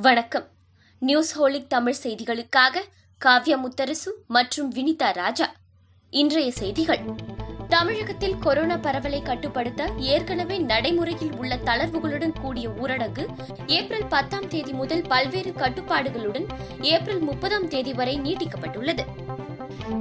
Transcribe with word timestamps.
வணக்கம். 0.00 0.48
News 0.98 1.40
holic 1.40 1.68
Tamil 1.68 1.94
செய்திகளுக்காக 2.02 2.80
காவ்யா 3.24 3.56
முத்தரசு 3.56 4.10
மற்றும் 4.26 4.72
வினிதா 4.74 5.12
ராஜா. 5.12 5.52
இன்றைய 6.10 6.52
செய்திகள். 6.52 7.00
தமிழகத்தில் 7.68 8.38
கொரோனா 8.38 8.76
பரவலை 8.76 9.22
கட்டுப்படுத்த 9.22 9.90
ஏற்கனவே 9.98 10.58
நடைமுறையில் 10.58 11.36
உள்ள 11.36 11.56
தளர்வுகளுடன் 11.56 12.40
கூடிய 12.40 12.68
ஊரடங்கு 12.68 13.26
ஏப்ரல் 13.66 14.06
பத்தாம் 14.06 14.48
தேதி 14.48 14.72
முதல் 14.72 15.02
பல்வேறு 15.02 15.50
கட்டுப்பாடுகளுடன் 15.50 16.48
ஏப்ரல் 16.80 17.20
முப்பதாம் 17.20 17.68
தேதி 17.68 17.92
வரை 17.92 18.20
நீட்டிக்கப்பட்டுள்ளது. 18.20 19.04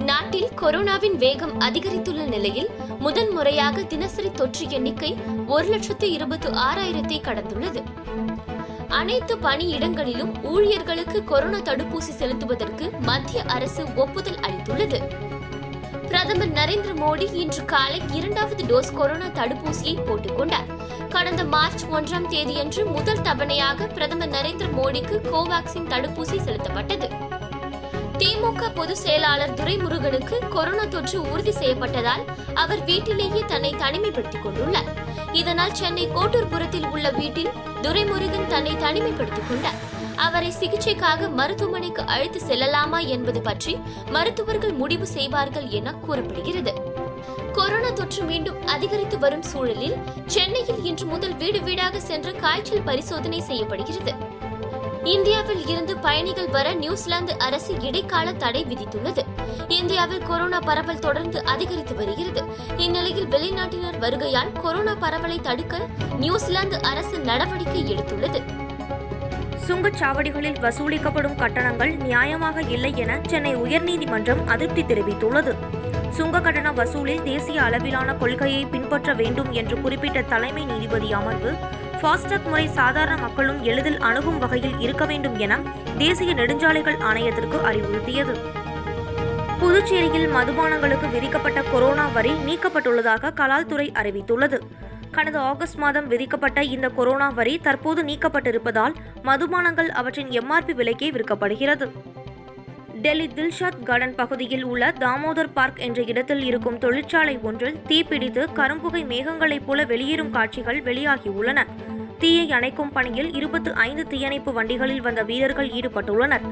நாட்டில் 0.03 0.49
கொரோனாவின் 0.55 1.15
வேகம் 1.15 1.59
அதிகரித்துள்ள 1.59 2.27
நிலையில் 2.27 2.69
முதன்முறையாக 2.99 3.83
தினசரி 3.83 4.31
தொற்று 4.31 4.69
எண்ணிக்கை 4.69 5.17
ஒரு 5.47 5.67
லட்சத்து 5.67 6.11
இருபத்து 6.11 6.51
ஆறாயிரத்தை 6.51 7.21
கடந்துள்ளது. 7.21 7.83
அனைத்து 8.95 9.37
பணியிடங்களிலும் 9.37 10.43
ஊழியர்களுக்கு 10.43 11.23
கொரோனா 11.23 11.57
தடுப்பூசி 11.57 12.11
செலுத்துவதற்கு 12.19 12.99
மத்திய 12.99 13.43
அரசு 13.43 13.85
ஒப்புதல் 13.95 14.35
அளித்துள்ளது. 14.35 15.01
பிரதமர் 16.07 16.51
நரேந்திர 16.51 16.99
மோடி 16.99 17.33
இன்று 17.33 17.65
காலை 17.65 18.01
இரண்டாவது 18.13 18.63
டோஸ் 18.63 18.93
கொரோனா 18.93 19.25
தடுப்பூசியை 19.25 20.05
போட்டுக் 20.05 20.37
கொண்டார். 20.37 20.65
கடந்த 21.09 21.43
மார்ச் 21.43 21.85
ஒன்றாம் 21.91 22.27
தேதியன்று 22.27 22.85
முதல் 22.85 23.19
தவணையாக 23.19 23.93
பிரதமர் 23.93 24.29
நரேந்திர 24.29 24.65
மோடிக்கு 24.83 25.19
கோவாக்சின் 25.31 25.87
தடுப்பூசி 25.87 26.39
செலுத்தப்பட்டது. 26.45 27.09
திமுக 28.17 28.75
பொதுச் 28.75 28.97
செயலாளர் 28.97 29.53
துரைமுருகனுக்கு 29.53 30.47
கொரோனா 30.47 30.85
தொற்று 30.85 31.31
உறுதி 31.31 31.51
செய்யப்பட்டதால் 31.51 32.25
அவர் 32.53 32.83
வீட்டிலேயே 32.83 33.43
தன்னை 33.47 33.73
தனிமைப்படுத்திக் 33.73 34.45
கொண்டுள்ளார். 34.45 35.13
இதனால் 35.31 35.73
சென்னை 35.73 36.07
கோட்டூர்புரத்தில் 36.07 36.89
உள்ள 36.89 37.09
வீட்டில் 37.09 37.49
துரைமுருகன் 37.81 38.47
தன்னை 38.47 38.75
தனிமைப்படுத்திக் 38.75 39.47
கொண்டார். 39.49 39.93
அவரை 40.15 40.53
சிகிச்சைக்காக 40.59 41.29
மருத்துவமனைக்கு 41.29 42.05
அழைத்து 42.05 42.41
செல்லலாமா 42.47 43.07
என்பது 43.07 43.41
பற்றி 43.41 43.79
மருத்துவர்கள் 44.11 44.73
முடிவு 44.73 45.07
செய்வார்கள் 45.07 45.67
என 45.67 45.93
கூறப்படுகிறது. 45.93 46.73
கொரோனா 47.53 47.89
தொற்று 47.89 48.23
மீண்டும் 48.23 48.67
அதிகரித்து 48.67 49.19
வரும் 49.19 49.41
சூழலில் 49.41 49.95
சென்னையில் 50.25 50.83
இன்று 50.83 51.05
முதல் 51.05 51.35
வீடு 51.35 51.61
வீடாக 51.61 51.99
சென்று 51.99 52.35
காய்ச்சல் 52.35 52.81
பரிசோதனை 52.81 53.41
செய்யப்படுகிறது. 53.41 54.13
இந்தியாவில் 55.05 55.67
இருந்து 55.67 55.97
பயணிகள் 55.97 56.49
வர 56.49 56.73
நியூசிலாந்து 56.73 57.39
அரசு 57.39 57.81
இடைக்கால 57.81 58.33
தடை 58.33 58.65
விதித்துள்ளது. 58.69 59.23
இந்தியாவில் 59.67 60.23
கொரோனா 60.23 60.59
பரவல் 60.59 60.99
தொடர்ந்து 60.99 61.43
அதிகரித்து 61.43 61.95
வருகிறது. 61.95 62.43
இந்நிலையில் 62.77 63.27
வெளிநாட்டினர் 63.27 63.99
வருகையால் 63.99 64.51
கொரோனா 64.61 64.95
பரவலை 64.95 65.41
தடுக்க 65.41 65.87
நியூசிலாந்து 66.19 66.81
அரசு 66.81 67.19
நடவடிக்கை 67.19 67.95
எடுத்துள்ளது. 67.95 68.41
சுங்கச்சாவடிகளில் 69.67 70.59
வசூலிக்கப்படும் 70.59 71.35
கட்டணங்கள் 71.35 71.93
நியாயமாக 71.95 72.69
இல்லை 72.69 72.93
என 72.95 73.19
சென்னை 73.27 73.55
உயர்நீதிமன்றம் 73.55 74.45
அதிருப்தி 74.45 74.83
தெரிவித்துள்ளது. 74.83 75.55
சுங்க 76.09 76.39
கட்டண 76.39 76.71
வசூலில் 76.71 77.23
தேசிய 77.23 77.61
அளவிலான 77.61 78.13
கொள்கையை 78.13 78.65
பின்பற்ற 78.65 79.13
வேண்டும் 79.13 79.51
என்று 79.51 79.81
குறிப்பிட்ட 79.81 80.21
தலைமை 80.21 80.65
நீதிபதி 80.65 81.13
அமர்வு 81.13 81.53
ஃபாஸ்டாக் 82.01 82.47
முறை 82.49 82.67
சாதாரண 82.67 83.21
மக்களும் 83.21 83.63
எளிதில் 83.63 83.99
அணுகும் 83.99 84.37
வகையில் 84.37 84.79
இருக்க 84.79 85.05
வேண்டும் 85.05 85.37
என 85.37 85.59
தேசிய 85.97 86.33
நெடுஞ்சாலைகள் 86.33 86.97
ஆணையத்திற்கு 87.09 87.57
அறிவுறுத்தியது. 87.69 88.33
புதுச்சேரியில் 89.59 90.33
மதுபானங்களுக்கு 90.33 91.09
விதிக்கப்பட்ட 91.11 91.61
கொரோனா 91.61 92.07
வரி 92.07 92.31
நீக்கப்பட்டுள்ளதாக 92.31 93.33
கலால்துறை 93.33 93.87
அறிவித்துள்ளது. 93.91 94.59
கடந்த 95.11 95.39
ஆகஸ்ட் 95.39 95.75
மாதம் 95.75 96.07
விதிக்கப்பட்ட 96.07 96.63
இந்த 96.63 96.89
கொரோனா 96.89 97.29
வரி 97.29 97.57
தற்போது 97.57 98.03
நீக்கப்பட்டிருப்பதால் 98.03 98.95
மதுபானங்கள் 99.23 99.87
அவற்றின் 99.87 100.27
எம்ஆர்பி 100.27 100.73
விலைக்கே 100.81 101.11
விற்கப்படுகிறது. 101.11 101.87
டெல்லி 103.05 103.27
தில்ஷாத் 103.27 103.83
கார்டன் 103.83 104.15
பகுதியில் 104.15 104.63
உள்ள 104.63 104.93
தாமோதர் 104.99 105.51
பார்க் 105.53 105.79
என்ற 105.79 106.03
இடத்தில் 106.03 106.43
இருக்கும் 106.43 106.77
தொழிற்சாலை 106.77 107.37
ஒன்றில் 107.37 107.77
தீப்பிடித்து 107.87 108.43
கரும்புகை 108.55 109.01
மேகங்களைப் 109.05 109.65
போல 109.65 109.83
வெளியேறும் 109.83 110.31
காட்சிகள் 110.31 110.83
வெளியாகியுள்ளன 110.83 111.65
தீயை 112.19 112.49
அணைக்கும் 112.49 112.91
பணியில் 112.93 113.33
இருபத்து 113.33 113.73
ஐந்து 113.73 114.07
தீயணைப்பு 114.07 114.53
வண்டிகளில் 114.53 115.01
வந்த 115.01 115.23
வீரர்கள் 115.23 115.69
ஈடுபட்டுள்ளனர். 115.69 116.45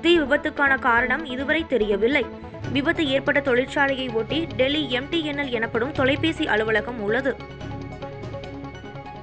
தீ 0.00 0.18
விபத்துக்கான 0.18 0.78
காரணம் 0.78 1.24
இதுவரை 1.24 1.66
தெரியவில்லை. 1.66 2.26
விபத்து 2.72 3.08
ஏற்பட்ட 3.08 3.40
தொழிற்சாலையை 3.40 4.12
ஒட்டி 4.12 4.46
டெல்லி 4.56 4.86
எம்டிஎன்எல் 4.98 5.50
எனப்படும் 5.50 5.92
தொலைபேசி 5.92 6.46
அலுவலகம் 6.46 7.02
உள்ளது. 7.02 7.36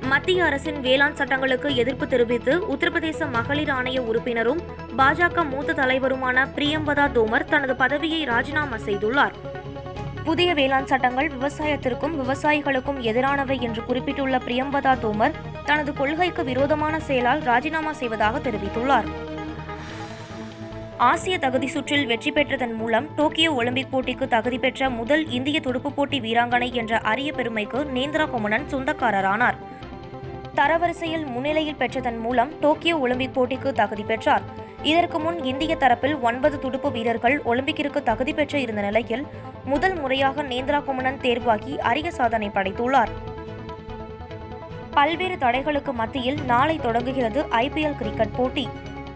மத்திய 0.10 0.46
அரசின் 0.46 0.80
வேளாண் 0.80 1.16
சட்டங்களுக்கு 1.16 1.76
எதிர்ப்பு 1.76 2.08
தெரிவித்து 2.08 2.54
உத்தரப்பிரதேச 2.74 3.30
மகளிர் 3.32 3.70
ஆணைய 3.70 4.00
உறுப்பினரும் 4.00 4.62
பாஜக 4.98 5.50
மூத்த 5.50 5.74
தலைவருமான 5.74 6.46
பிரியம்பதா 6.56 7.06
தோமர் 7.12 7.44
தனது 7.44 7.76
பதவியை 7.76 8.24
ராஜினாமா 8.24 8.76
செய்துள்ளார். 8.76 9.34
புதிய 10.24 10.54
வேளாண் 10.54 10.86
சட்டங்கள் 10.86 11.30
விவசாயத்திற்கும் 11.30 12.16
விவசாயிகளுக்கும் 12.22 13.00
எதிரானவை 13.00 13.60
என்று 13.60 13.84
குறிப்பிட்டுள்ள 13.84 14.38
பிரியம்பதா 14.38 14.94
தோமர் 15.00 15.32
தனது 15.66 15.94
கொள்கைக்கு 15.94 16.44
விரோதமான 16.44 17.00
செயலால் 17.00 17.42
ராஜினாமா 17.42 17.92
செய்வதாக 17.92 18.40
தெரிவித்துள்ளார். 18.40 19.10
ஆசிய 20.98 21.38
தகுதி 21.38 21.68
சுற்றில் 21.68 22.06
வெற்றி 22.06 22.32
பெற்றதன் 22.32 22.76
மூலம் 22.76 23.08
டோக்கியோ 23.16 23.54
ஒலிம்பிக் 23.54 23.92
போட்டிக்கு 23.92 24.28
தகுதி 24.28 24.58
பெற்ற 24.58 24.90
முதல் 24.90 25.30
இந்திய 25.30 25.60
துடுப்பு 25.60 25.92
போட்டி 25.92 26.20
வீராங்கனை 26.20 26.72
என்ற 26.72 26.98
அரிய 26.98 27.32
பெருமைக்கு 27.32 27.86
நேந்திரா 27.94 28.30
குமணன் 28.30 28.68
சொந்தக்காரரானார். 28.72 29.71
தரவரிசையில் 30.56 31.26
முன்னிலையில் 31.26 31.76
பெற்றதன் 31.76 32.20
மூலம் 32.20 32.60
டோக்கியோ 32.60 32.98
ஒலிம்பிக் 32.98 33.40
போட்டிக்கு 33.40 33.72
தகுதி 33.72 34.04
பெற்றார். 34.04 34.42
இதற்கு 34.84 35.20
முன் 35.20 35.44
இந்திய 35.44 35.76
தரப்பில் 35.76 36.20
ஒன்பது 36.20 36.60
துடுப்பு 36.60 36.92
வீரர்கள் 36.92 37.42
ஒலிம்பிக்கிற்கு 37.42 38.04
தகுதி 38.04 38.34
பெற்று 38.34 38.62
இருந்த 38.62 38.82
நிலையில் 38.82 39.28
முதல் 39.66 39.96
முறையாக 39.96 40.44
நேந்திரா 40.44 40.84
குமணன் 40.84 41.20
தேர்வாகி 41.22 41.80
அரிய 41.80 42.12
சாதனை 42.12 42.50
படைத்துள்ளார். 42.54 43.10
பல்வேறு 44.92 45.36
தடைகளுக்கு 45.36 45.92
மத்தியில் 45.92 46.44
நாளை 46.44 46.78
தொடங்குகிறது 46.78 47.44
ஐபிஎல் 47.44 47.98
கிரிக்கெட் 47.98 48.36
போட்டி. 48.36 48.70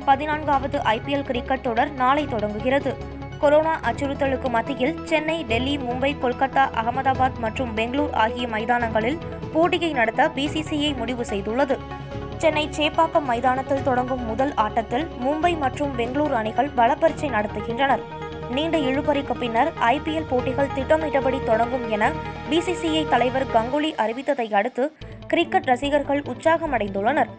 பதினான்காவது 0.05 0.77
ஐபிஎல் 0.77 1.25
கிரிக்கெட் 1.25 1.61
தொடர் 1.61 1.91
நாளை 1.91 2.25
தொடங்குகிறது. 2.25 2.95
கொரோனா 3.39 3.79
அச்சுறுத்தலுக்கு 3.79 4.49
மத்தியில் 4.49 5.05
சென்னை 5.05 5.43
டெல்லி 5.43 5.77
மும்பை 5.77 6.11
கொல்கத்தா 6.15 6.63
அகமதாபாத் 6.81 7.39
மற்றும் 7.39 7.73
பெங்களூர் 7.73 8.13
ஆகிய 8.13 8.47
மைதானங்களில் 8.47 9.17
போட்டியை 9.55 9.91
நடத்த 9.99 10.31
பிசிசிஐ 10.35 10.91
முடிவு 10.95 11.23
செய்துள்ளது. 11.31 11.77
சென்னை 12.37 12.63
சேப்பாக்கம் 12.77 13.27
மைதானத்தில் 13.29 13.83
தொடங்கும் 13.83 14.23
முதல் 14.25 14.53
ஆட்டத்தில் 14.63 15.07
மும்பை 15.25 15.51
மற்றும் 15.57 15.95
பெங்களூர் 15.95 16.33
அணிகள் 16.33 16.71
பலப்பரீட்சை 16.77 17.29
நடத்துகின்றனர். 17.37 18.03
நீண்ட 18.51 18.77
இழுபறிக்கு 18.77 19.33
பின்னர் 19.39 19.71
ஐபிஎல் 19.81 20.29
போட்டிகள் 20.29 20.73
திட்டமிட்டபடி 20.75 21.39
தொடங்கும் 21.43 21.85
என 21.89 22.11
பிசிசிஐ 22.51 23.03
தலைவர் 23.09 23.47
கங்குலி 23.53 23.91
அறிவித்ததை 24.03 24.53
அடுத்து 24.53 24.83
கிரிக்கெட் 25.27 25.69
ரசிகர்கள் 25.71 26.21
உற்சாகமடைந்துள்ளனர். 26.33 27.31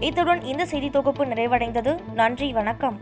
இத்துடன் 0.00 0.42
இந்த 0.52 0.66
செய்தி 0.66 0.90
தொகுப்பு 0.90 1.24
நிறைவடைந்தது. 1.24 1.92
நன்றி 2.14 2.52
வணக்கம். 2.52 2.98